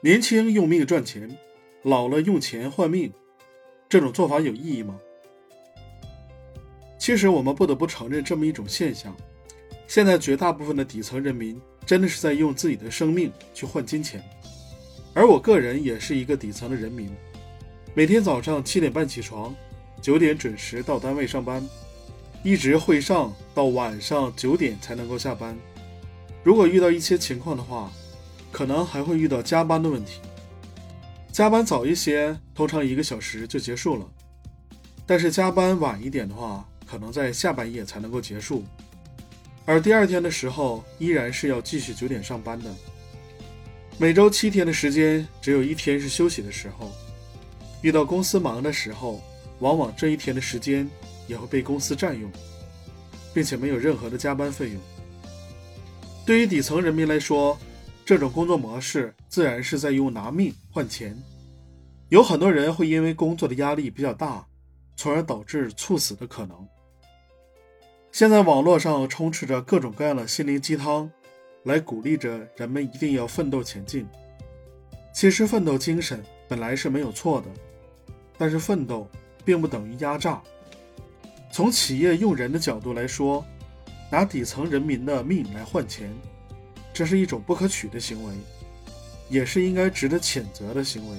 [0.00, 1.28] 年轻用命赚钱，
[1.82, 3.12] 老了用钱换命，
[3.88, 4.96] 这种做法有意义吗？
[6.96, 9.12] 其实我们不得不承认这么一种现象：
[9.88, 14.22] 现在绝大部分的底层人民真的是在用自己的生命去换金钱。
[15.14, 17.10] 而我个人也是一个底层的人民，
[17.92, 19.52] 每天早上七点半起床，
[20.00, 21.60] 九点准时到单位上班，
[22.44, 25.58] 一直会上到晚上九点才能够下班。
[26.44, 27.90] 如果遇到一些情况的话，
[28.58, 30.20] 可能还会遇到加班的问题，
[31.30, 34.04] 加班早一些，通常一个小时就结束了；
[35.06, 38.64] 但是加班晚一点的话，可能在下半夜才能够结束。
[39.64, 42.68] 而第二天的时候，依然是要继续九点上班的。
[43.96, 46.90] 每周七天的时间，只有一天是休息的时候。
[47.80, 49.22] 遇到公司忙的时候，
[49.60, 50.90] 往往这一天的时间
[51.28, 52.28] 也会被公司占用，
[53.32, 54.80] 并且没有任何的加班费用。
[56.26, 57.56] 对于底层人民来说，
[58.08, 61.14] 这种工作模式自然是在用拿命换钱，
[62.08, 64.46] 有很多人会因为工作的压力比较大，
[64.96, 66.56] 从而导致猝死的可能。
[68.10, 71.10] 现在网络上充斥着各种各样的心灵鸡汤，
[71.64, 74.08] 来鼓励着人们一定要奋斗前进。
[75.12, 77.48] 其实奋斗精神本来是没有错的，
[78.38, 79.06] 但是奋斗
[79.44, 80.40] 并不等于压榨。
[81.52, 83.44] 从企业用人的角度来说，
[84.10, 86.10] 拿底层人民的命来换钱。
[86.98, 88.34] 这是一种不可取的行为，
[89.28, 91.16] 也是应该值得谴责的行为。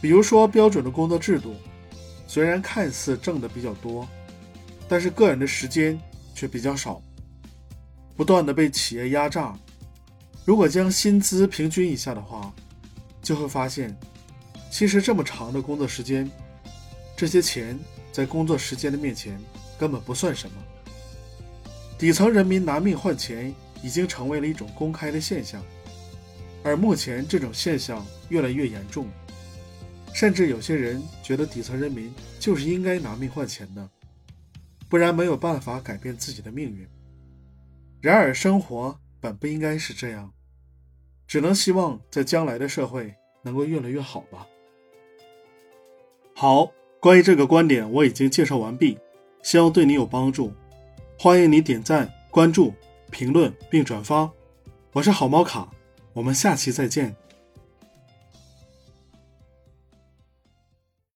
[0.00, 1.54] 比如说，标准的工作制度，
[2.26, 4.08] 虽然看似挣的比较多，
[4.88, 5.96] 但是个人的时间
[6.34, 7.00] 却比较少，
[8.16, 9.56] 不断的被企业压榨。
[10.44, 12.52] 如果将薪资平均一下的话，
[13.22, 13.96] 就会发现，
[14.68, 16.28] 其实这么长的工作时间，
[17.16, 17.78] 这些钱
[18.10, 19.40] 在工作时间的面前
[19.78, 20.56] 根本不算什么。
[21.96, 23.54] 底层人民拿命换钱。
[23.82, 25.62] 已经成为了一种公开的现象，
[26.62, 29.08] 而目前这种现象越来越严重，
[30.12, 33.88] 甚至有些人觉得底层人民就是应该拿命换钱的，
[34.88, 36.86] 不然没有办法改变自己的命运。
[38.00, 40.32] 然而，生活本不应该是这样，
[41.26, 44.46] 只能希望在将来的社会能够越来越好吧。
[46.34, 48.98] 好，关于这个观点我已经介绍完毕，
[49.42, 50.52] 希望对你有帮助，
[51.18, 52.74] 欢迎你点赞关注。
[53.10, 54.30] 评论并转发，
[54.92, 55.68] 我是好猫卡，
[56.12, 57.14] 我们下期再见。